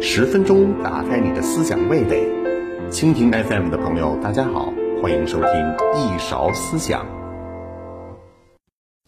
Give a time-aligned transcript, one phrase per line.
[0.00, 2.26] 十分钟打开你的思想味蕾，
[2.90, 5.50] 蜻蜓 FM 的朋友，大家好，欢迎收听
[5.94, 7.04] 一勺思想。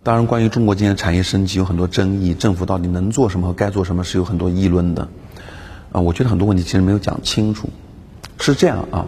[0.03, 5.09] 当然，关于中国今天产业升级有很多争议，政府到底能做什么和该做什么是有很多议论的。
[5.93, 7.71] 啊，我觉得很多问题其实没有讲清楚。
[8.39, 9.07] 是这样啊，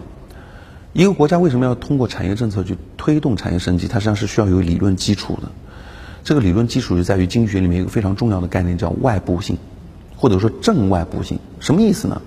[0.94, 3.88] 一个国家为什么要通过产业政策去推动产业升级？
[3.88, 5.50] 它实际上是需要有理论基础的。
[6.24, 9.56] 这个理论基础就在于经济学里面一个非常重要的概念，叫外部性。
[10.16, 12.20] 或者说正外部性什么意思呢？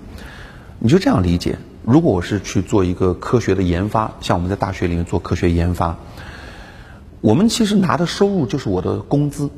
[0.80, 5.96] 你就这样理解：如果我是去做一个科学的研发，像我们在大学里面做科学研发，
[7.20, 9.48] 我们其实拿的收入就是我的工资，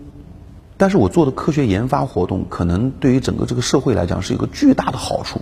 [0.76, 5.40] 但是我做的科学研发活动可能对于整个这个社会来讲是一个巨大的好处，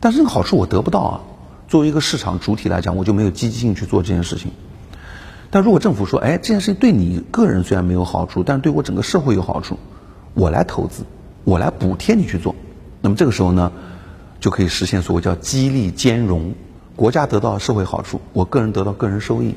[0.00, 1.20] 但是这个好处我得不到啊。
[1.68, 4.52] 作为一个市场主体来讲，我就没有积极性去做这件事情。
[5.54, 9.78] 但如果政府说，哎，这件事情对你个人虽然没有好处，但是对我整个社会有好处，
[10.34, 11.04] 我来投资。
[11.44, 12.56] 我来补贴你去做，
[13.00, 13.70] 那么这个时候呢，
[14.40, 16.52] 就可以实现所谓叫激励兼容，
[16.96, 19.54] 国家得到社会好处，我个人得到个人收益。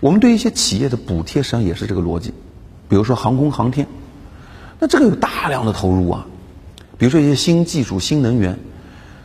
[0.00, 2.34] 我们对一些企业的补贴实际上也是这个逻辑，
[2.86, 3.86] 比如说航空航天，
[4.78, 6.26] 那这个有大量的投入啊，
[6.98, 8.58] 比如说一些新技术、新能源，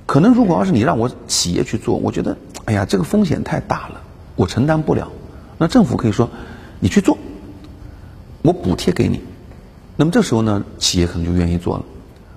[0.05, 4.01] 可能如果要是你让我企业去做，我觉得哎呀这个风险太大了，
[4.37, 5.11] 我承担不了。
[5.57, 6.29] 那政府可以说，
[6.79, 7.17] 你去做，
[8.41, 9.21] 我补贴给你。
[9.95, 11.85] 那么这时候呢，企业可能就愿意做了。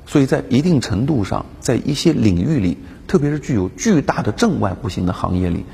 [0.07, 5.65] 所以在一定程度上，在一些领域里，特别是具有巨大的正外部性的行业里，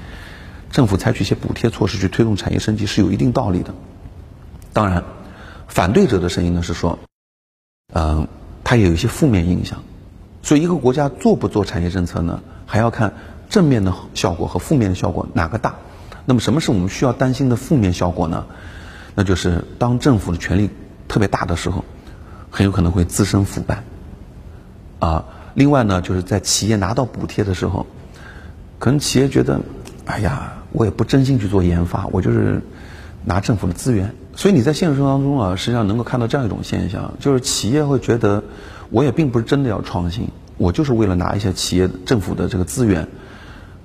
[0.70, 3.74] 政府采取一些补贴措施去推动产业升级是有一定道理的。
[4.72, 5.04] 当然，
[5.68, 6.98] 反对者的声音呢是说，
[7.94, 8.28] 嗯，
[8.64, 9.82] 它也有一些负面影响。
[10.42, 13.14] 所以一个国家做不做产业政策呢，还要看
[13.48, 15.76] 正面的效果和负面的效果哪个大。
[16.26, 18.44] 那么什么是我们需要担心的负面效果呢？
[19.14, 20.68] 那就是当政府的权力。
[21.08, 21.84] 特别大的时候，
[22.50, 23.84] 很有可能会滋生腐败，
[24.98, 25.24] 啊，
[25.54, 27.86] 另外呢，就是在企业拿到补贴的时候，
[28.80, 29.60] 可能企业觉得，
[30.04, 32.60] 哎呀，我也不真心去做研发，我就是
[33.24, 38.42] 拿政府的资源，所以你在现实生活当中啊，实际上能够看到这样一种现象，就是企业会觉得，
[38.90, 40.28] 我也并不是真的要创新，
[40.58, 43.06] 我就是为了拿一些企业政府的这个资源，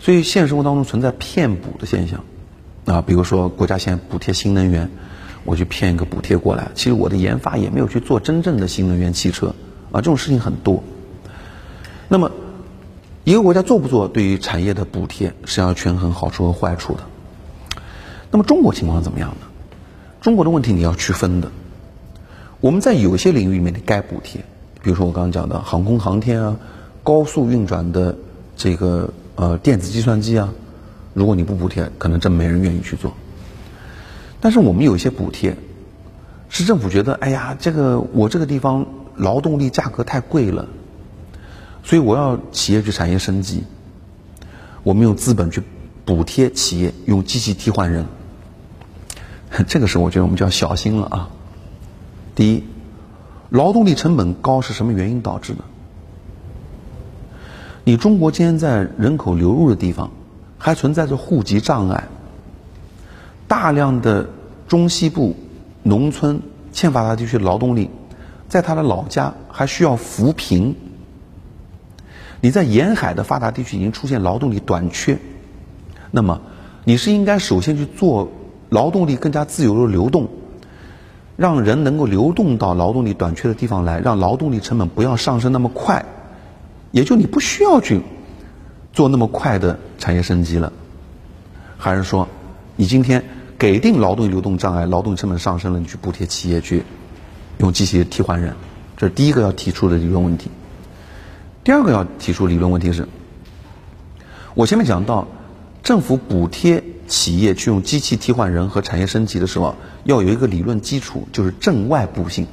[0.01, 2.25] 所以现实生活当中存在骗补的现象，
[2.83, 4.89] 啊，比如说国家现在补贴新能源。
[5.43, 9.55] 我去骗一个补贴过来，其实我的研发也没有去做真正的新能源汽车
[9.91, 10.83] 啊，这种事情很多。
[12.07, 12.31] 那么，
[13.23, 16.99] 一个国家做不做对于产业的补贴，是要权衡好处和坏处的。
[18.29, 19.47] 那么中国情况怎么样呢？
[20.21, 21.51] 中国的问题你要区分的。
[22.59, 24.41] 我们在有些领域里面该补贴，
[24.83, 26.59] 比如说我刚刚讲的航空航天啊，
[27.01, 28.15] 高速运转的
[28.55, 29.11] 这个
[29.41, 30.53] 呃电子计算机啊，
[31.15, 33.11] 如果你不补贴，可能真没人愿意去做。
[34.39, 35.57] 但是我们有一些补贴，
[36.47, 38.85] 市政府觉得，哎呀，这个我这个地方
[39.15, 40.67] 劳动力价格太贵了，
[41.83, 43.63] 所以我要企业去产业升级，
[44.83, 45.63] 我们用资本去
[46.05, 48.05] 补贴企业用机器替换人，
[49.65, 51.29] 这个时候我觉得我们就要小心了啊。
[52.35, 52.63] 第一，
[53.49, 55.63] 劳动力成本高是什么原因导致的？
[57.83, 60.11] 你中国今天在人口流入的地方
[60.57, 62.03] 还存在着户籍障碍。
[63.47, 64.29] 大量的
[64.67, 65.35] 中西部
[65.83, 67.89] 农村欠发达地区劳动力，
[68.47, 70.75] 在他的老家还需要扶贫。
[72.39, 75.17] 你在沿海的发达地区已经出现劳动力短缺，
[76.11, 76.41] 那么
[76.85, 78.29] 你是应该首先去做
[78.69, 80.27] 劳动力更加自由的流动，
[81.35, 86.05] 让人能够流动到劳动力短缺的地方来，让劳动力成本不要上升那么快，
[86.91, 88.01] 也就你不需要去
[88.93, 90.71] 做那么快的产业升级了，
[91.77, 92.27] 还是说
[92.75, 93.23] 你今天？
[93.61, 96.81] 给定劳动流动障碍，劳动成本上升了，你去补贴企业去
[97.59, 98.55] 用机器替换人，
[98.97, 100.49] 这是第一个要提出的理论问题。
[101.63, 103.07] 第二个要提出理论问题是，
[104.55, 105.27] 我前面讲到，
[105.83, 109.75] 政府补贴企业去用机器替换人和产业升级的时候，
[110.05, 112.47] 要有一个理论基础，就是正外部性。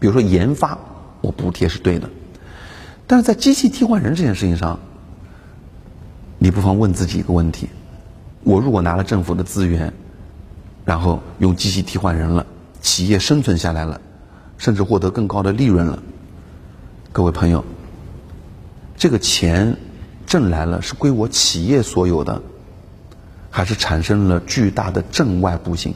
[0.00, 0.78] 比如说研发，
[1.20, 2.08] 我补贴是对的，
[3.06, 4.78] 但是在机器替换人这件事情上，
[6.38, 7.68] 你不妨问自己一个问题：
[8.42, 9.92] 我如果拿了政府的资源，
[10.84, 12.46] 然后用机器替换人了，
[12.80, 14.00] 企业生存下来了，
[14.58, 16.02] 甚至获得更高的利润了。
[17.12, 17.64] 各位朋友，
[18.96, 19.76] 这个钱
[20.26, 22.42] 挣来了是归我企业所有的，
[23.50, 25.94] 还是产生了巨大的正外部性？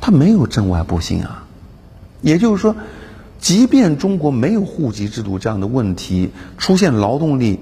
[0.00, 1.46] 它没有正外部性啊。
[2.22, 2.74] 也就是说，
[3.40, 7.60] 即便中国没有户籍制度这样的问题，出现劳动力。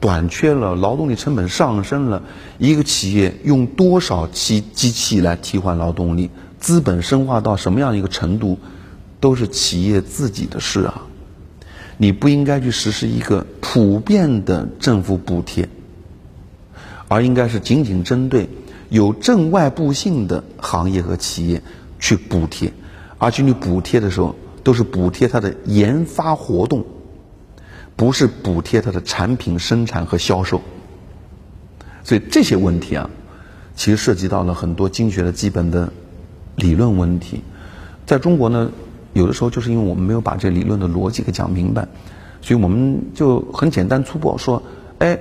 [0.00, 2.22] 短缺了，劳动力成本上升了，
[2.56, 6.30] 一个企业用多少机机器来替换劳动力？
[6.58, 8.58] 资本深化到什么样一个程度？
[9.20, 11.02] 都是企业自己的事啊，
[11.98, 15.68] 你不应该去实施一个普遍的政府补贴，
[17.06, 18.48] 而应该是仅仅针对
[18.88, 21.60] 有正外部性的行业和企业
[21.98, 22.72] 去补贴，
[23.18, 26.84] 而且你补贴的时候都是补贴它的研发活动，
[27.96, 30.60] 不是补贴它的产品生产和销售。
[32.04, 33.08] 所以这些问题啊，
[33.74, 35.92] 其实涉及到了很多经济学的基本的
[36.56, 37.42] 理论问题，
[38.06, 38.70] 在中国呢。
[39.12, 41.84] 有的时候就是因为我们没有把这理论的逻辑给讲明白，
[42.40, 44.62] 所以我们就很简单粗暴说：
[44.98, 45.18] 哎，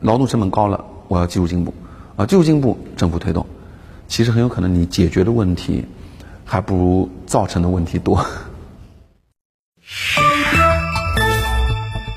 [0.00, 1.74] 劳动成本高了，我要技术进步
[2.16, 3.44] 啊，技术进步，政府推动。
[4.08, 5.84] 其实很有可能你解决的问题
[6.46, 8.24] 还不如造成的问题多。